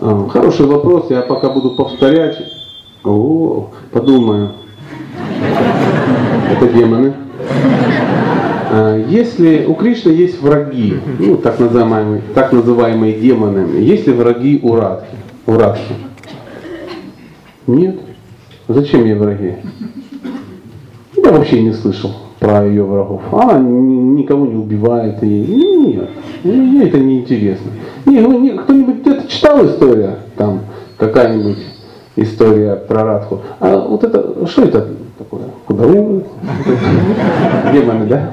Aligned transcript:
А, 0.00 0.28
хороший 0.28 0.66
вопрос, 0.66 1.06
я 1.10 1.22
пока 1.22 1.48
буду 1.48 1.70
повторять. 1.70 2.36
О, 3.02 3.70
подумаю. 3.90 4.52
Это 6.50 6.68
демоны. 6.68 7.14
А, 8.70 8.98
если 9.08 9.64
у 9.66 9.74
Кришны 9.74 10.10
есть 10.10 10.40
враги, 10.42 10.98
ну 11.18 11.36
так 11.36 11.58
называемые, 11.58 12.22
так 12.34 12.52
называемые 12.52 13.14
демоны, 13.14 13.78
есть 13.78 14.06
ли 14.06 14.12
враги 14.12 14.60
у 14.62 14.74
Радхи? 14.74 15.16
У 15.46 15.52
Радхи? 15.56 15.94
Нет. 17.66 17.98
Зачем 18.68 19.04
ей 19.04 19.14
враги? 19.14 19.54
Я 21.16 21.32
вообще 21.32 21.62
не 21.62 21.72
слышал 21.72 22.12
про 22.38 22.66
ее 22.66 22.84
врагов. 22.84 23.22
Она 23.32 23.58
никого 23.58 24.46
не 24.46 24.56
убивает. 24.56 25.22
И... 25.22 25.26
Нет, 25.26 26.10
мне 26.44 26.84
это 26.84 26.98
не 26.98 27.20
интересно. 27.20 27.70
Не, 28.04 28.20
ну, 28.20 28.58
кто-нибудь 28.58 29.02
читал 29.36 29.66
историю, 29.66 30.16
там 30.36 30.62
какая-нибудь 30.96 31.58
история 32.16 32.76
про 32.76 33.04
Радху. 33.04 33.42
А 33.60 33.76
вот 33.76 34.02
это, 34.02 34.46
что 34.46 34.62
это 34.62 34.88
такое? 35.18 35.42
Куда 35.66 35.84
вы? 35.84 36.24
Демоны, 37.72 38.06
да? 38.06 38.30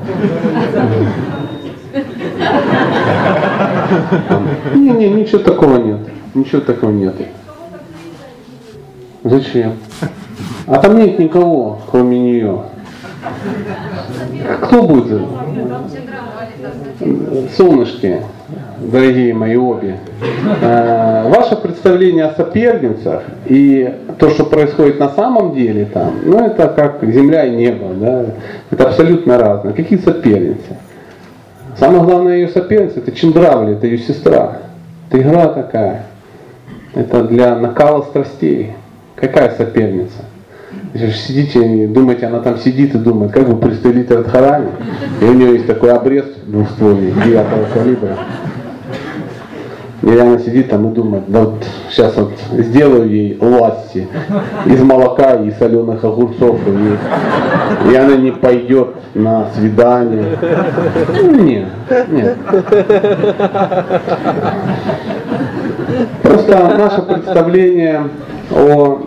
Не, 4.76 4.90
не, 4.92 5.10
ничего 5.10 5.40
такого 5.40 5.78
нет. 5.78 6.00
Ничего 6.34 6.62
такого 6.62 6.92
нет. 6.92 7.16
Зачем? 9.24 9.74
А 10.66 10.80
там 10.80 10.98
нет 10.98 11.20
никого, 11.20 11.82
кроме 11.92 12.20
нее. 12.20 12.64
Кто 14.62 14.84
будет? 14.84 15.22
Солнышки, 17.56 18.22
дорогие 18.92 19.34
мои 19.34 19.56
обе. 19.56 19.98
Э, 20.62 21.30
ваше 21.30 21.56
представление 21.56 22.26
о 22.26 22.34
соперницах 22.34 23.24
и 23.46 23.94
то, 24.20 24.30
что 24.30 24.46
происходит 24.46 25.00
на 25.00 25.10
самом 25.10 25.54
деле 25.54 25.86
там, 25.86 26.20
ну 26.24 26.46
это 26.46 26.68
как 26.68 27.04
земля 27.04 27.46
и 27.46 27.56
небо, 27.56 27.88
да? 27.96 28.26
это 28.72 28.88
абсолютно 28.88 29.38
разное. 29.38 29.74
Какие 29.74 30.00
соперницы? 30.00 30.78
Самое 31.78 32.04
главное 32.04 32.36
ее 32.36 32.50
соперница 32.50 33.00
это 33.00 33.12
Чендравли, 33.12 33.74
это 33.74 33.88
ее 33.88 33.98
сестра. 33.98 34.58
Это 35.10 35.22
игра 35.22 35.48
такая. 35.48 36.04
Это 36.94 37.24
для 37.24 37.56
накала 37.56 38.04
страстей. 38.04 38.74
Какая 39.16 39.56
соперница? 39.56 40.24
сидите 40.94 41.66
и 41.66 41.88
думаете, 41.88 42.28
она 42.28 42.40
там 42.40 42.58
сидит 42.58 42.94
и 42.94 43.00
думает, 43.00 43.32
как 43.32 43.48
бы 43.48 43.58
пристрелить 43.58 44.12
Радхарани. 44.12 44.70
И 45.22 45.26
у 45.26 45.34
нее 45.34 45.54
есть 45.54 45.68
такой 45.68 45.92
обрез 45.92 46.26
двухствольный, 46.46 47.12
9 47.12 47.46
калибра. 47.74 48.18
И 50.04 50.18
она 50.18 50.38
сидит 50.38 50.70
там 50.70 50.92
и 50.92 50.94
думает, 50.94 51.24
да 51.28 51.40
вот 51.46 51.66
сейчас 51.90 52.16
вот 52.18 52.34
сделаю 52.52 53.10
ей 53.10 53.38
ласти 53.40 54.06
из 54.66 54.82
молока 54.82 55.36
и 55.36 55.52
соленых 55.52 56.04
огурцов, 56.04 56.60
и, 56.68 56.98
и 57.90 57.96
она 57.96 58.18
не 58.18 58.32
пойдет 58.32 58.96
на 59.14 59.48
свидание. 59.56 60.38
Ну, 61.22 61.36
нет, 61.36 61.68
нет. 62.10 62.38
Просто 66.22 66.78
наше 66.78 67.02
представление 67.04 68.04
о 68.52 69.04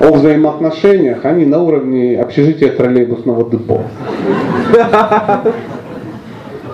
о 0.00 0.12
взаимоотношениях, 0.12 1.24
они 1.24 1.44
на 1.44 1.60
уровне 1.60 2.20
общежития 2.20 2.70
троллейбусного 2.70 3.50
депо. 3.50 3.82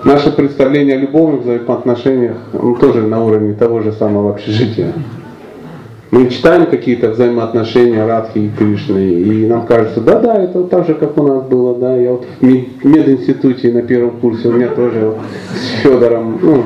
Наше 0.05 0.31
представление 0.31 0.97
о 0.97 0.99
любовных 0.99 1.41
взаимоотношениях 1.41 2.37
ну, 2.53 2.75
тоже 2.75 3.01
на 3.01 3.23
уровне 3.25 3.53
того 3.53 3.79
же 3.81 3.91
самого 3.91 4.29
общежития. 4.29 4.93
Мы 6.11 6.29
читаем 6.29 6.67
какие-то 6.67 7.09
взаимоотношения 7.09 8.05
Радхи 8.05 8.37
и 8.37 8.49
Кришны, 8.49 8.99
и 8.99 9.47
нам 9.47 9.65
кажется, 9.65 10.01
да-да, 10.01 10.35
это 10.43 10.63
так 10.65 10.85
же, 10.85 10.93
как 10.93 11.17
у 11.17 11.23
нас 11.23 11.43
было, 11.45 11.75
да, 11.79 11.95
я 11.95 12.11
вот 12.11 12.25
в 12.39 12.45
мединституте 12.45 13.73
на 13.73 13.81
первом 13.81 14.11
курсе, 14.19 14.49
у 14.49 14.51
меня 14.51 14.67
тоже 14.67 15.15
с 15.55 15.81
Федором, 15.81 16.37
ну, 16.39 16.63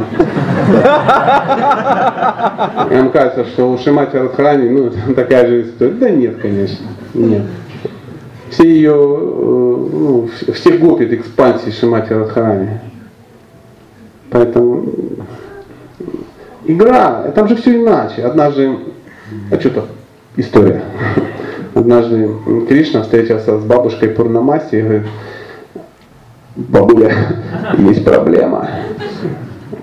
нам 2.91 3.09
кажется, 3.11 3.45
что 3.45 3.71
у 3.71 3.77
Шимати 3.77 4.17
Радхарани, 4.17 4.67
ну, 4.67 4.91
такая 5.16 5.47
же 5.47 5.61
история. 5.61 5.94
Да 5.94 6.09
нет, 6.09 6.35
конечно, 6.41 6.85
нет. 7.13 7.44
Все 8.50 8.67
ее, 8.67 8.91
э, 8.91 9.88
ну, 9.94 10.29
все 10.53 10.77
гопи 10.77 11.06
экспансии 11.06 11.71
Шимати 11.71 12.11
Радхарани. 12.11 12.88
Поэтому 14.31 14.85
игра, 16.66 17.31
там 17.35 17.47
же 17.47 17.56
все 17.56 17.81
иначе. 17.81 18.23
Однажды 18.23 18.75
а 19.51 19.59
что-то 19.59 19.85
история. 20.35 20.84
Однажды 21.75 22.29
Кришна 22.68 23.03
встретился 23.03 23.59
с 23.59 23.63
бабушкой 23.63 24.09
Пурнамаси 24.09 24.78
и 24.78 24.81
говорит, 24.81 25.07
бабуля, 26.56 27.13
есть 27.78 28.03
проблема. 28.03 28.69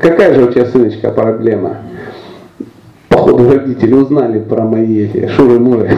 Какая 0.01 0.35
же 0.35 0.45
у 0.45 0.53
тебя, 0.53 0.67
сыночка, 0.67 1.11
проблема? 1.11 1.79
Походу 3.09 3.51
родители 3.51 3.95
узнали 3.95 4.41
про 4.41 4.62
мои 4.62 5.05
эти 5.05 5.29
шуры-муры. 5.29 5.91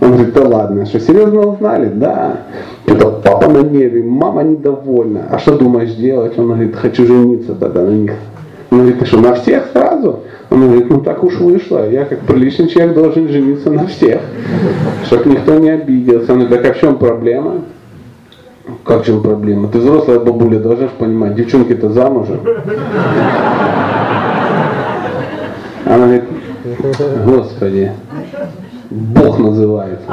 Он 0.00 0.12
говорит, 0.12 0.34
да 0.34 0.42
ладно, 0.42 0.84
что 0.86 1.00
серьезно 1.00 1.40
узнали? 1.40 1.86
Да. 1.86 2.42
Что-то 2.86 3.10
папа 3.22 3.48
на 3.48 3.62
нерве, 3.62 4.02
мама 4.02 4.42
недовольна. 4.42 5.26
А 5.30 5.38
что 5.38 5.56
думаешь 5.56 5.94
делать? 5.94 6.38
Он 6.38 6.48
говорит, 6.48 6.76
хочу 6.76 7.06
жениться 7.06 7.54
тогда 7.54 7.82
на 7.82 7.90
них. 7.90 8.12
Он 8.70 8.78
говорит, 8.78 8.98
ты 9.00 9.06
что, 9.06 9.20
на 9.20 9.34
всех 9.34 9.68
сразу? 9.72 10.20
Он 10.50 10.66
говорит, 10.66 10.90
ну 10.90 11.00
так 11.00 11.24
уж 11.24 11.38
вышло, 11.38 11.88
я 11.88 12.04
как 12.04 12.20
приличный 12.20 12.68
человек 12.68 12.94
должен 12.94 13.28
жениться 13.28 13.70
на 13.70 13.86
всех, 13.86 14.20
чтобы 15.06 15.30
никто 15.30 15.58
не 15.58 15.70
обиделся. 15.70 16.32
Он 16.32 16.40
говорит, 16.40 16.62
так 16.62 16.72
а 16.72 16.74
в 16.74 16.80
чем 16.80 16.98
проблема? 16.98 17.62
Как 18.84 19.02
в 19.02 19.06
чем 19.06 19.22
проблема? 19.22 19.68
Ты 19.68 19.78
взрослая 19.78 20.18
бабуля, 20.18 20.58
должна 20.58 20.88
понимать, 20.88 21.34
девчонки-то 21.34 21.90
замужем. 21.90 22.40
Она 25.84 26.04
говорит, 26.06 26.24
господи, 27.24 27.92
Бог 28.90 29.38
называется. 29.38 30.06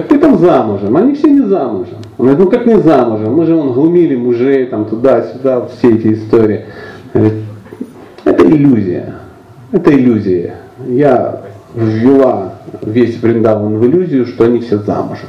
Как 0.00 0.08
ты 0.08 0.18
там 0.18 0.38
замужем? 0.38 0.96
Они 0.96 1.12
все 1.12 1.28
не 1.28 1.42
замужем. 1.42 1.98
Он 2.16 2.26
говорит, 2.26 2.38
ну 2.38 2.50
как 2.50 2.64
не 2.64 2.80
замужем? 2.80 3.34
Мы 3.34 3.44
же 3.44 3.54
вон 3.54 3.74
глумили 3.74 4.16
мужей, 4.16 4.64
там 4.64 4.86
туда-сюда, 4.86 5.66
все 5.66 5.94
эти 5.94 6.14
истории. 6.14 6.64
Говорит, 7.12 7.34
это 8.24 8.46
иллюзия. 8.46 9.16
Это 9.72 9.92
иллюзия. 9.92 10.54
Я 10.86 11.42
ввела 11.74 12.54
весь 12.80 13.20
Вриндаван 13.20 13.76
в 13.76 13.84
иллюзию, 13.84 14.24
что 14.24 14.44
они 14.44 14.60
все 14.60 14.78
замужем. 14.78 15.28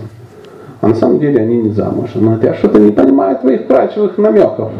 А 0.80 0.88
на 0.88 0.96
самом 0.96 1.20
деле 1.20 1.42
они 1.42 1.58
не 1.64 1.72
замужем. 1.72 2.24
Но 2.24 2.40
я 2.42 2.54
что-то 2.54 2.80
не 2.80 2.94
понимаю 2.94 3.40
твоих 3.40 3.68
крачевых 3.68 4.18
намеков. 4.18 4.72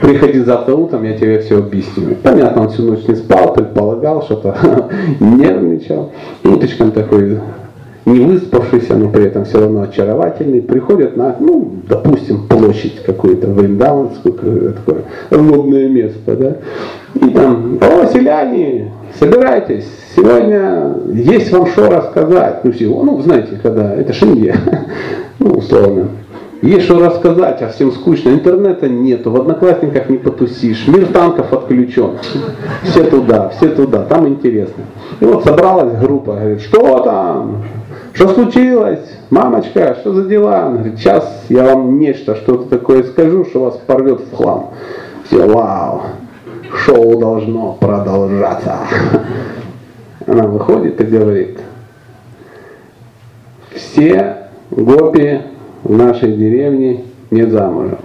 Приходи 0.00 0.40
завтра 0.40 0.74
утром, 0.74 1.04
я 1.04 1.12
тебе 1.12 1.40
все 1.40 1.58
объясню. 1.58 2.16
Понятно, 2.22 2.62
он 2.62 2.68
всю 2.70 2.84
ночь 2.84 3.06
не 3.06 3.16
спал, 3.16 3.52
предполагал, 3.52 4.22
что-то 4.22 4.88
нервничал. 5.20 6.10
Уточком 6.42 6.90
такой 6.90 7.38
не 8.06 8.20
выспавшийся, 8.20 8.96
но 8.96 9.08
при 9.08 9.26
этом 9.26 9.44
все 9.44 9.60
равно 9.60 9.82
очаровательный, 9.82 10.62
приходят 10.62 11.16
на, 11.16 11.36
ну, 11.40 11.72
допустим, 11.88 12.46
площадь 12.48 13.02
какую-то, 13.02 13.48
Вриндаванскую, 13.48 14.74
такое 14.74 15.04
модное 15.30 15.88
место, 15.88 16.36
да, 16.36 16.56
и 17.14 17.30
там, 17.30 17.78
о, 17.80 18.06
селяне, 18.06 18.92
собирайтесь, 19.18 19.86
сегодня 20.14 20.96
есть 21.12 21.50
вам 21.52 21.66
что 21.66 21.88
рассказать, 21.88 22.64
ну, 22.64 22.72
всего, 22.72 23.02
ну, 23.02 23.20
знаете, 23.22 23.58
когда, 23.62 23.94
это 23.94 24.12
шинье, 24.12 24.54
ну, 25.38 25.52
условно, 25.52 26.08
есть 26.64 26.86
что 26.86 26.98
рассказать, 26.98 27.60
а 27.60 27.68
всем 27.68 27.92
скучно. 27.92 28.30
Интернета 28.30 28.88
нету, 28.88 29.30
в 29.30 29.36
одноклассниках 29.36 30.08
не 30.08 30.16
потусишь, 30.16 30.88
мир 30.88 31.06
танков 31.08 31.52
отключен. 31.52 32.12
Все 32.84 33.04
туда, 33.04 33.50
все 33.50 33.68
туда, 33.68 34.04
там 34.04 34.26
интересно. 34.26 34.84
И 35.20 35.26
вот 35.26 35.44
собралась 35.44 35.98
группа, 35.98 36.32
говорит, 36.32 36.62
что 36.62 37.00
там? 37.00 37.64
Что 38.14 38.28
случилось? 38.28 39.00
Мамочка, 39.30 39.96
что 40.00 40.14
за 40.14 40.24
дела? 40.28 40.66
Она 40.66 40.76
говорит, 40.76 40.98
сейчас 40.98 41.46
я 41.48 41.64
вам 41.64 41.98
нечто, 41.98 42.36
что-то 42.36 42.78
такое 42.78 43.02
скажу, 43.02 43.44
что 43.44 43.64
вас 43.64 43.76
порвет 43.88 44.20
в 44.20 44.36
хлам. 44.36 44.70
Все, 45.24 45.44
вау, 45.48 46.02
шоу 46.72 47.18
должно 47.18 47.72
продолжаться. 47.72 48.78
Она 50.28 50.44
выходит 50.44 51.00
и 51.00 51.04
говорит, 51.04 51.58
все 53.74 54.48
гопи 54.70 55.40
в 55.82 55.96
нашей 55.96 56.36
деревне 56.36 57.02
не 57.32 57.42
замужем. 57.42 57.98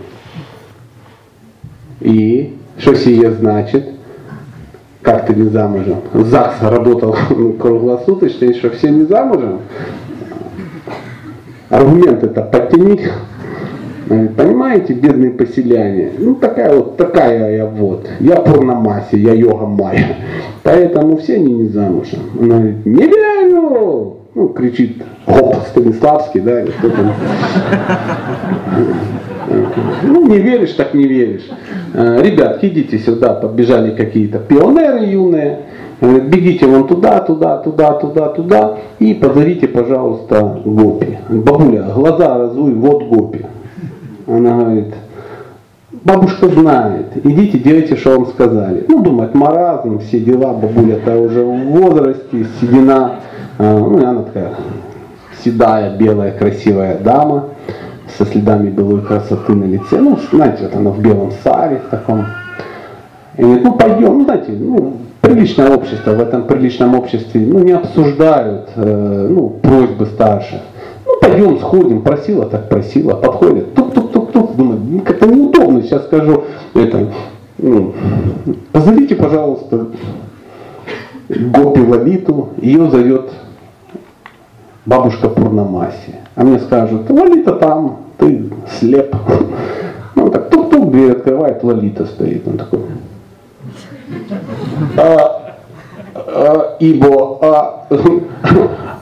И 2.02 2.58
что 2.80 2.96
сие 2.96 3.32
значит? 3.32 3.86
Как 5.10 5.26
ты 5.26 5.34
не 5.34 5.50
замужем? 5.50 6.02
ЗАГС 6.14 6.62
работал 6.62 7.16
круглосуточно, 7.60 8.54
что 8.54 8.70
все 8.70 8.92
не 8.92 9.06
замужем? 9.06 9.62
Аргументы-то 11.70 12.44
подтяни. 12.44 13.08
Понимаете, 14.08 14.94
бедные 14.94 15.32
поселяне, 15.32 16.12
ну 16.20 16.36
такая 16.36 16.76
вот, 16.76 16.98
такая 16.98 17.58
я 17.58 17.66
вот, 17.66 18.08
я 18.20 18.36
порномассе, 18.38 19.18
я 19.18 19.34
йога 19.34 19.66
майя, 19.66 20.16
поэтому 20.64 21.18
все 21.18 21.36
они 21.36 21.54
не 21.54 21.68
замужем. 21.70 22.20
Она 22.40 22.58
говорит, 22.58 22.86
не 22.86 23.08
верю, 23.08 24.18
ну, 24.40 24.48
кричит 24.50 25.04
Гоп 25.28 25.58
Станиславский, 25.68 26.40
да, 26.40 26.62
или 26.62 26.72
кто 26.72 26.90
там. 26.90 27.14
Ну, 30.04 30.28
не 30.28 30.38
веришь, 30.38 30.72
так 30.74 30.94
не 30.94 31.08
веришь. 31.08 31.50
Э, 31.94 32.22
ребят, 32.22 32.64
идите 32.64 33.00
сюда, 33.00 33.34
подбежали 33.34 33.94
какие-то 33.96 34.40
пионеры 34.40 35.06
юные, 35.06 35.60
бегите 36.00 36.68
вон 36.68 36.88
туда, 36.88 37.20
туда, 37.20 37.58
туда, 37.58 37.94
туда, 37.94 38.30
туда 38.30 38.78
и 39.00 39.14
позовите, 39.14 39.68
пожалуйста, 39.68 40.62
Гопи. 40.64 41.18
Бабуля, 41.28 41.84
глаза 41.94 42.38
разуй, 42.38 42.74
вот 42.76 43.10
Гопи. 43.10 43.46
Она 44.26 44.60
говорит, 44.62 44.94
бабушка 46.10 46.48
знает, 46.48 47.06
идите, 47.24 47.60
делайте, 47.60 47.96
что 47.96 48.12
вам 48.12 48.28
сказали. 48.28 48.86
Ну, 48.88 49.02
думает, 49.02 49.36
маразм, 49.36 50.00
все 50.00 50.20
дела, 50.20 50.54
бабуля-то 50.54 51.18
уже 51.18 51.44
в 51.44 51.66
возрасте, 51.68 52.48
седина, 52.60 53.16
а, 53.58 53.78
ну, 53.78 54.00
и 54.00 54.04
она 54.04 54.24
такая 54.24 54.54
седая, 55.44 55.96
белая, 55.96 56.32
красивая 56.32 56.98
дама 56.98 57.50
со 58.18 58.26
следами 58.26 58.70
белой 58.70 59.02
красоты 59.02 59.54
на 59.54 59.66
лице. 59.66 60.00
Ну, 60.00 60.18
знаете, 60.32 60.64
вот 60.64 60.76
она 60.76 60.90
в 60.90 61.00
белом 61.00 61.32
саре 61.44 61.82
таком. 61.92 62.26
И 63.38 63.42
говорит, 63.42 63.64
ну 63.64 63.74
пойдем, 63.76 64.18
ну 64.18 64.24
знаете, 64.26 64.52
ну, 64.52 64.94
приличное 65.22 65.74
общество, 65.74 66.12
в 66.12 66.20
этом 66.20 66.44
приличном 66.44 66.96
обществе 66.96 67.42
ну, 67.46 67.60
не 67.60 67.72
обсуждают 67.72 68.70
э, 68.76 69.28
ну, 69.30 69.50
просьбы 69.62 70.08
старших. 70.08 70.60
Ну 71.06 71.14
пойдем, 71.22 71.60
сходим, 71.60 72.02
просила, 72.02 72.46
так 72.46 72.68
просила, 72.68 73.14
подходит, 73.14 73.74
ну, 74.58 75.02
как-то 75.06 75.28
неудобно, 75.28 75.82
сейчас 75.82 76.06
скажу, 76.06 76.44
это, 76.74 77.08
ну, 77.58 77.94
позовите, 78.72 79.16
пожалуйста, 79.16 79.88
Гопи 81.30 81.82
Лолиту, 81.82 82.50
ее 82.58 82.90
зовет 82.90 83.30
бабушка 84.86 85.30
Пурнамаси. 85.30 86.16
А 86.36 86.44
мне 86.44 86.60
скажут, 86.60 87.10
Лолита 87.10 87.54
там, 87.54 88.00
ты 88.18 88.50
слеп. 88.80 89.16
Ну 90.16 90.30
так 90.30 90.50
тук-тук, 90.50 90.92
дверь 90.92 91.12
открывает, 91.12 91.64
Лолита 91.64 92.06
стоит. 92.06 92.48
Он 92.48 92.58
такой, 92.58 92.80
а, 94.98 95.56
а, 96.16 96.78
ибо, 96.80 97.38
а, 97.42 97.88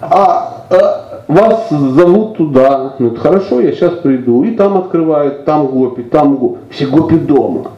а, 0.01 0.65
а, 0.69 0.96
вас 1.27 1.69
зовут 1.69 2.37
туда. 2.37 2.95
Ну, 2.99 3.07
это 3.07 3.19
хорошо, 3.19 3.59
я 3.59 3.71
сейчас 3.71 3.93
приду. 3.93 4.43
И 4.43 4.51
там 4.51 4.77
открывают, 4.77 5.45
там 5.45 5.67
гопи, 5.67 6.03
там 6.03 6.35
гопи. 6.35 6.59
Все 6.69 6.87
гопи 6.87 7.17
дома. 7.17 7.71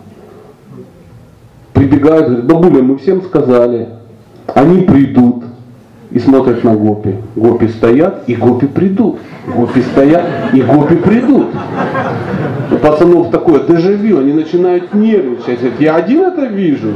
Прибегают, 1.74 2.28
говорят, 2.28 2.46
бабуля, 2.46 2.84
мы 2.84 2.98
всем 2.98 3.22
сказали. 3.24 3.90
Они 4.54 4.82
придут 4.82 5.44
и 6.12 6.20
смотрят 6.20 6.64
на 6.64 6.76
гопи. 6.76 7.16
Гопи 7.36 7.68
стоят, 7.68 8.24
и 8.28 8.36
гопи 8.36 8.68
придут. 8.68 9.18
Гопи 9.48 9.82
стоят, 9.82 10.26
и 10.54 10.62
гопи 10.62 10.96
придут. 10.96 11.48
У 12.72 12.78
пацанов 12.78 13.32
такое 13.32 13.62
дежавю, 13.62 14.20
они 14.20 14.34
начинают 14.34 14.94
нервничать. 14.94 15.60
Я 15.80 15.96
один 15.96 16.24
это 16.24 16.46
вижу. 16.46 16.90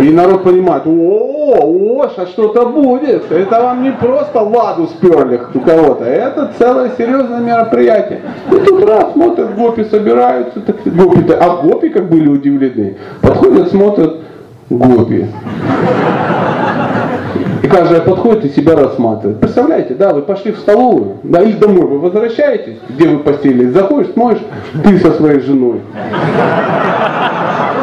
И 0.00 0.08
народ 0.10 0.44
понимает, 0.44 0.84
о, 0.86 2.08
о, 2.08 2.26
что-то 2.26 2.66
будет. 2.66 3.30
Это 3.30 3.60
вам 3.60 3.82
не 3.82 3.92
просто 3.92 4.40
ладу 4.40 4.86
сперли 4.86 5.40
у 5.54 5.60
кого-то. 5.60 6.04
Это 6.04 6.52
целое 6.58 6.92
серьезное 6.96 7.40
мероприятие. 7.40 8.20
И 8.50 8.54
тут 8.66 8.84
раз 8.88 9.12
смотрят, 9.12 9.54
гопи 9.54 9.84
собираются. 9.84 10.60
Так, 10.60 10.76
гопи 10.84 11.24
а 11.32 11.62
гопи 11.62 11.90
как 11.90 12.08
были 12.08 12.28
удивлены. 12.28 12.96
Подходят, 13.20 13.70
смотрят, 13.70 14.16
гопи. 14.70 15.26
И 17.62 17.66
каждая 17.66 18.00
подходит 18.00 18.46
и 18.46 18.48
себя 18.50 18.74
рассматривает. 18.74 19.40
Представляете, 19.40 19.94
да, 19.94 20.14
вы 20.14 20.22
пошли 20.22 20.52
в 20.52 20.58
столовую, 20.58 21.18
да, 21.22 21.42
или 21.42 21.52
домой 21.52 21.86
вы 21.86 21.98
возвращаетесь, 21.98 22.78
где 22.88 23.08
вы 23.08 23.18
постелились, 23.18 23.72
заходишь, 23.72 24.12
смотришь, 24.12 24.42
ты 24.82 24.98
со 24.98 25.12
своей 25.12 25.40
женой. 25.40 25.80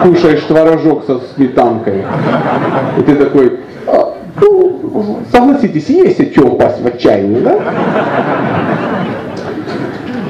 Кушаешь 0.04 0.42
творожок 0.42 1.04
со 1.06 1.20
сметанкой. 1.36 2.04
И 2.98 3.02
ты 3.04 3.16
такой, 3.16 3.60
а, 3.88 4.14
ну, 4.42 5.20
согласитесь, 5.32 5.90
есть 5.90 6.20
от 6.20 6.34
чего 6.34 6.54
упасть 6.54 6.82
в 6.82 6.88
отчаяние, 6.88 7.42
да? 7.42 7.60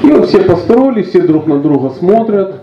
И 0.02 0.10
вот 0.10 0.28
все 0.28 0.40
построились, 0.40 1.08
все 1.08 1.20
друг 1.22 1.46
на 1.46 1.58
друга 1.58 1.90
смотрят 1.98 2.56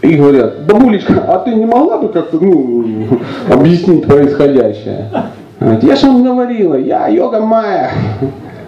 и 0.00 0.14
говорят, 0.14 0.64
бабулечка, 0.64 1.24
а 1.26 1.38
ты 1.38 1.54
не 1.54 1.66
могла 1.66 1.98
бы 1.98 2.08
как-то 2.08 2.38
ну, 2.38 3.08
объяснить 3.50 4.06
происходящее? 4.06 5.10
Я 5.60 5.96
же 5.96 6.06
вам 6.06 6.22
говорила, 6.22 6.76
я 6.76 7.08
йога 7.08 7.40
майя. 7.40 7.90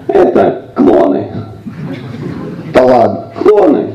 Это 0.08 0.72
клоны. 0.75 1.28
Да 2.75 2.82
ладно, 2.84 3.25
клоны. 3.40 3.90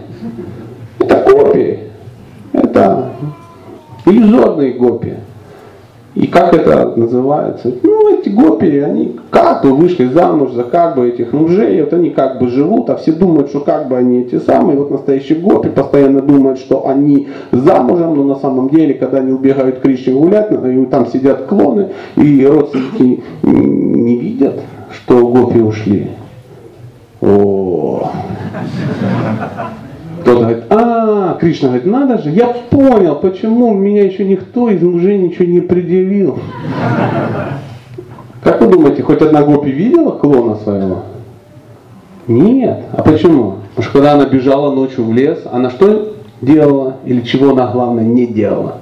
Это 1.00 1.16
копии. 1.16 1.92
Это 2.54 3.12
иллюзорные 4.06 4.74
копии. 4.74 5.18
И 6.16 6.28
как 6.28 6.54
это 6.54 6.94
называется? 6.96 7.74
Ну, 7.84 8.18
эти 8.18 8.30
гопи, 8.30 8.80
они 8.80 9.20
как 9.32 9.64
бы 9.64 9.74
вышли 9.76 10.06
замуж 10.06 10.52
за 10.52 10.64
как 10.64 10.96
бы 10.96 11.10
этих 11.10 11.34
мужей, 11.34 11.82
вот 11.82 11.92
они 11.92 12.10
как 12.12 12.40
бы 12.40 12.48
живут, 12.48 12.90
а 12.90 12.96
все 12.96 13.12
думают, 13.12 13.50
что 13.50 13.60
как 13.60 13.90
бы 13.90 13.98
они 13.98 14.22
эти 14.22 14.40
самые, 14.40 14.78
вот 14.78 14.92
настоящие 14.92 15.40
гопи 15.40 15.68
постоянно 15.68 16.22
думают, 16.22 16.60
что 16.60 16.88
они 16.88 17.28
замужем, 17.52 18.16
но 18.16 18.24
на 18.24 18.36
самом 18.36 18.70
деле, 18.70 18.94
когда 18.94 19.18
они 19.18 19.34
убегают 19.34 19.80
Кришне 19.82 20.14
гулять, 20.14 20.50
там 20.90 21.08
сидят 21.08 21.48
клоны, 21.48 21.90
и 22.16 22.46
родственники 22.46 23.22
не 23.44 24.16
видят, 24.16 24.62
что 24.92 25.28
гопи 25.28 25.60
ушли. 25.60 26.12
О. 27.22 28.10
Кто-то 30.22 30.40
говорит, 30.40 30.64
Кришна 31.36 31.70
говорит, 31.70 31.86
надо 31.86 32.18
же, 32.18 32.30
я 32.30 32.48
понял, 32.48 33.16
почему 33.16 33.74
меня 33.74 34.04
еще 34.04 34.26
никто 34.26 34.70
из 34.70 34.82
мужей 34.82 35.18
ничего 35.18 35.46
не 35.46 35.62
предъявил. 35.62 36.40
Как 38.44 38.62
вы 38.62 38.68
думаете, 38.68 39.02
хоть 39.04 39.22
одна 39.22 39.44
гопи 39.44 39.72
видела 39.72 40.12
клона 40.12 40.56
своего? 40.58 41.04
Нет. 42.28 42.80
А 42.94 43.02
почему? 43.02 43.56
Потому 43.76 43.84
что 43.84 43.94
когда 43.94 44.14
она 44.14 44.26
бежала 44.26 44.74
ночью 44.74 45.04
в 45.04 45.14
лес, 45.14 45.40
она 45.52 45.70
что 45.70 46.16
делала? 46.42 46.98
Или 47.06 47.22
чего 47.22 47.52
она, 47.52 47.68
главное, 47.68 48.04
не 48.04 48.26
делала? 48.26 48.78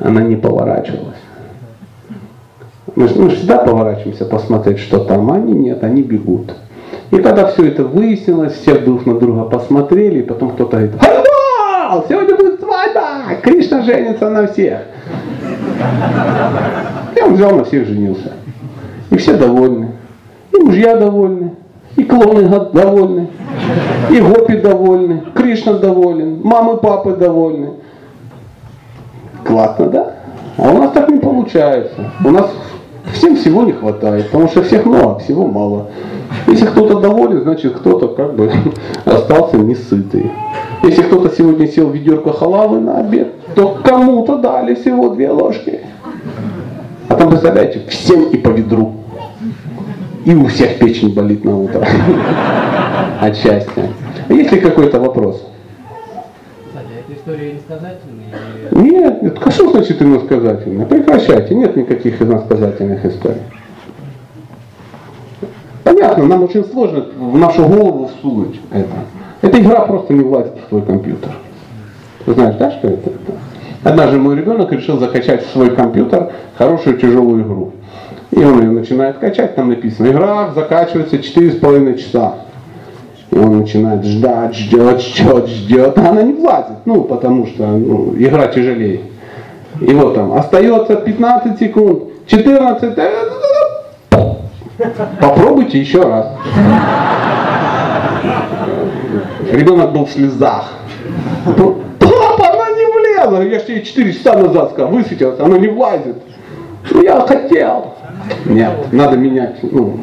Она 0.00 0.22
не 0.22 0.36
поворачивалась. 0.36 1.16
Мы, 2.94 3.08
мы 3.16 3.30
всегда 3.30 3.58
поворачиваемся 3.58 4.24
посмотреть, 4.24 4.78
что 4.78 5.00
там, 5.00 5.30
они 5.32 5.52
нет, 5.52 5.82
они 5.82 6.02
бегут. 6.02 6.54
И 7.10 7.16
когда 7.18 7.46
все 7.46 7.68
это 7.68 7.84
выяснилось, 7.84 8.54
все 8.54 8.78
друг 8.78 9.06
на 9.06 9.18
друга 9.18 9.44
посмотрели, 9.44 10.20
и 10.20 10.22
потом 10.22 10.50
кто-то 10.50 10.76
говорит, 10.76 10.92
Хайбал, 11.94 12.06
сегодня 12.08 12.36
будет 12.36 12.60
свадьба, 12.60 13.36
Кришна 13.42 13.82
женится 13.82 14.30
на 14.30 14.46
всех. 14.48 14.80
И 17.16 17.20
он 17.20 17.34
взял 17.34 17.54
на 17.54 17.64
всех 17.64 17.86
женился. 17.86 18.32
И 19.10 19.16
все 19.16 19.36
довольны. 19.36 19.92
И 20.52 20.62
мужья 20.62 20.96
довольны, 20.96 21.54
и 21.96 22.04
клоны 22.04 22.48
довольны, 22.48 23.28
и 24.10 24.20
гопи 24.20 24.56
довольны, 24.56 25.22
Кришна 25.34 25.74
доволен, 25.74 26.40
мамы, 26.42 26.76
папы 26.76 27.14
довольны. 27.14 27.70
Классно, 29.44 29.86
да? 29.86 30.14
А 30.56 30.70
у 30.70 30.78
нас 30.78 30.92
так 30.92 31.08
не 31.08 31.18
получается. 31.18 32.12
У 32.24 32.30
нас 32.30 32.50
всем 33.12 33.36
всего 33.36 33.64
не 33.64 33.72
хватает, 33.72 34.30
потому 34.30 34.48
что 34.48 34.62
всех 34.62 34.86
много, 34.86 35.18
всего 35.18 35.46
мало. 35.46 35.88
Если 36.46 36.66
кто-то 36.66 37.00
доволен, 37.00 37.42
значит 37.42 37.74
кто-то 37.74 38.08
как 38.08 38.34
бы 38.34 38.50
остался 39.04 39.56
не 39.58 39.74
сытый. 39.74 40.30
Если 40.84 41.00
кто-то 41.00 41.34
сегодня 41.34 41.66
сел 41.66 41.88
ведерко 41.88 42.30
халавы 42.34 42.78
на 42.78 42.98
обед, 42.98 43.32
то 43.54 43.80
кому-то 43.82 44.36
дали 44.36 44.74
всего 44.74 45.08
две 45.14 45.30
ложки. 45.30 45.80
А 47.08 47.14
там, 47.14 47.30
представляете, 47.30 47.80
всем 47.88 48.24
и 48.24 48.36
по 48.36 48.50
ведру. 48.50 48.92
И 50.26 50.34
у 50.34 50.46
всех 50.46 50.78
печень 50.78 51.14
болит 51.14 51.42
на 51.42 51.56
утро. 51.56 51.86
От 53.20 53.34
счастья. 53.34 53.88
Есть 54.28 54.52
ли 54.52 54.60
какой-то 54.60 55.00
вопрос? 55.00 55.46
Нет, 58.72 59.22
нет, 59.22 59.38
а 59.42 59.50
что 59.50 59.70
значит 59.70 60.02
иносказательная? 60.02 60.84
Прекращайте, 60.84 61.54
нет 61.54 61.76
никаких 61.76 62.20
иносказательных 62.20 63.06
историй. 63.06 63.40
Понятно, 65.82 66.24
нам 66.24 66.42
очень 66.42 66.64
сложно 66.64 67.06
в 67.16 67.38
нашу 67.38 67.66
голову 67.66 68.10
всунуть 68.18 68.60
это. 68.70 69.13
Эта 69.44 69.60
игра 69.60 69.82
просто 69.82 70.14
не 70.14 70.24
влазит 70.24 70.54
в 70.54 70.68
твой 70.70 70.80
компьютер. 70.80 71.30
Ты 72.24 72.32
знаешь, 72.32 72.56
да, 72.56 72.70
что 72.70 72.88
это? 72.88 73.10
Однажды 73.82 74.16
мой 74.16 74.36
ребенок 74.36 74.72
решил 74.72 74.98
закачать 74.98 75.44
в 75.44 75.52
свой 75.52 75.76
компьютер 75.76 76.32
хорошую 76.56 76.96
тяжелую 76.96 77.42
игру. 77.42 77.72
И 78.30 78.42
он 78.42 78.62
ее 78.62 78.70
начинает 78.70 79.18
качать, 79.18 79.54
там 79.54 79.68
написано, 79.68 80.06
игра 80.06 80.48
закачивается 80.54 81.16
4,5 81.16 81.98
часа. 81.98 82.36
И 83.30 83.36
он 83.36 83.58
начинает 83.58 84.02
ждать, 84.06 84.56
ждет, 84.56 85.02
ждет, 85.02 85.46
ждет, 85.46 85.98
а 85.98 86.08
она 86.08 86.22
не 86.22 86.32
влазит, 86.32 86.78
ну, 86.86 87.02
потому 87.02 87.46
что 87.46 87.66
ну, 87.66 88.14
игра 88.16 88.46
тяжелее. 88.46 89.02
И 89.78 89.92
вот 89.92 90.14
там 90.14 90.32
остается 90.32 90.96
15 90.96 91.58
секунд, 91.58 92.04
14, 92.28 92.98
попробуйте 95.20 95.80
еще 95.80 96.00
раз. 96.00 96.28
Ребенок 99.54 99.92
был 99.92 100.04
в 100.04 100.10
слезах. 100.10 100.72
Папа, 101.44 102.50
она 102.50 102.70
не 102.70 102.86
влезла. 102.86 103.42
Я 103.42 103.60
же 103.60 103.66
тебе 103.66 103.84
4 103.84 104.12
часа 104.12 104.36
назад 104.36 104.72
сказал, 104.72 104.90
высветилась, 104.90 105.38
она 105.38 105.58
не 105.58 105.68
влазит. 105.68 106.16
Я 107.00 107.20
хотел. 107.20 107.94
Нет, 108.46 108.92
надо 108.92 109.16
менять. 109.16 109.58
Ну, 109.62 110.00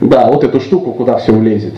да, 0.00 0.26
вот 0.28 0.44
эту 0.44 0.60
штуку, 0.60 0.92
куда 0.92 1.18
все 1.18 1.32
влезет. 1.32 1.74